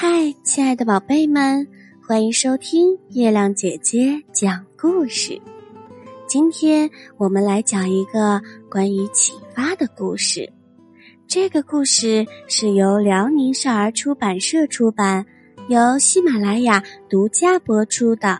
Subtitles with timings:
[0.00, 1.66] 嗨，亲爱的宝贝们，
[2.06, 5.42] 欢迎收听月亮姐姐讲故事。
[6.28, 8.40] 今天我们来讲一个
[8.70, 10.48] 关于启发的故事。
[11.26, 15.26] 这个故事是由辽宁少儿出版社出版，
[15.66, 16.80] 由喜马拉雅
[17.10, 18.38] 独家播出的。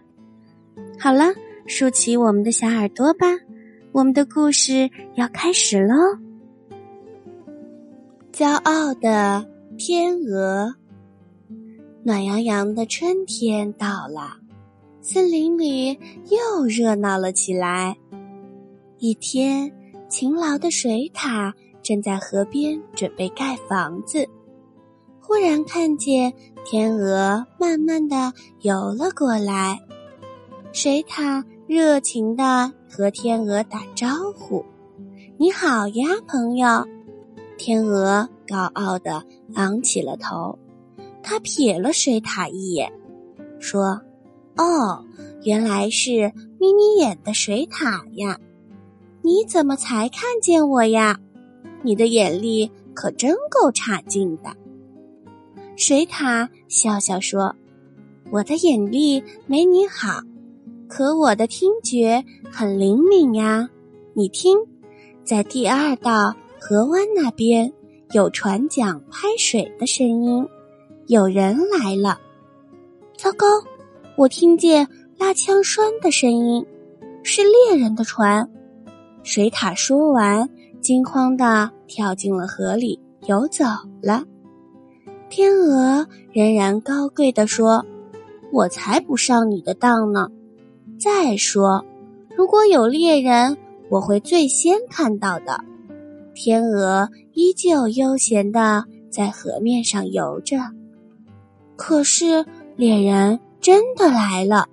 [0.96, 1.24] 好了，
[1.66, 3.26] 竖起我们的小耳朵吧，
[3.90, 5.96] 我们的故事要开始喽。
[8.32, 9.44] 骄傲的
[9.76, 10.72] 天鹅。
[12.08, 14.38] 暖洋洋的春天到了，
[15.02, 15.90] 森林里
[16.30, 17.98] 又热闹了起来。
[18.96, 19.70] 一天，
[20.08, 24.26] 勤劳的水獭正在河边准备盖房子，
[25.20, 26.32] 忽然看见
[26.64, 29.78] 天鹅慢慢的游了过来。
[30.72, 34.64] 水獭热情的和天鹅打招呼
[35.36, 36.88] ：“你好呀，朋友。”
[37.58, 39.22] 天鹅高傲的
[39.56, 40.58] 昂起了头。
[41.28, 42.90] 他瞥了水獭一眼，
[43.60, 44.00] 说
[44.56, 45.04] ：“哦，
[45.42, 48.40] 原来是眯眯眼的水獭呀！
[49.20, 51.20] 你怎么才看见我呀？
[51.82, 54.56] 你的眼力可真够差劲的。”
[55.76, 57.54] 水獭笑笑说
[58.32, 60.22] ：“我的眼力没你好，
[60.88, 63.68] 可我的听觉很灵敏呀。
[64.14, 64.56] 你听，
[65.24, 67.70] 在第二道河湾那边
[68.12, 70.48] 有船桨拍水的声音。”
[71.08, 72.20] 有人来了！
[73.16, 73.46] 糟糕，
[74.14, 74.86] 我听见
[75.16, 76.66] 拉枪栓的声音，
[77.22, 78.46] 是猎人的船。
[79.22, 80.46] 水獭说完，
[80.82, 83.64] 惊慌的跳进了河里，游走
[84.02, 84.22] 了。
[85.30, 87.86] 天鹅仍然高贵的说
[88.52, 90.28] ：“我才不上你的当呢！
[91.00, 91.86] 再说，
[92.36, 93.56] 如果有猎人，
[93.88, 95.58] 我会最先看到的。”
[96.36, 100.58] 天鹅依旧悠闲的在河面上游着。
[101.78, 104.66] 可是猎人真的来了，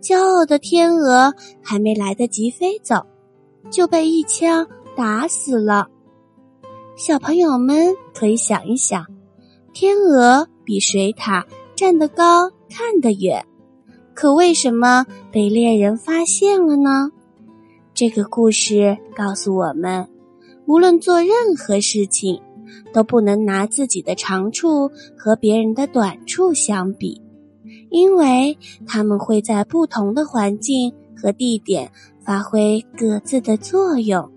[0.00, 3.04] 骄傲的天鹅还没来得及飞走，
[3.68, 4.64] 就被一枪
[4.96, 5.88] 打死了。
[6.96, 9.04] 小朋友们可以想一想，
[9.72, 11.44] 天鹅比水獭
[11.74, 13.44] 站得高，看得远，
[14.14, 17.10] 可为什么被猎人发现了呢？
[17.92, 20.08] 这个故事告诉我们，
[20.66, 21.28] 无论做任
[21.58, 22.40] 何事情。
[22.92, 27.20] 都不能拿自己的长处和别人的短处相比，
[27.90, 31.90] 因为他们会在不同的环境和地点
[32.24, 34.30] 发挥各自的作用。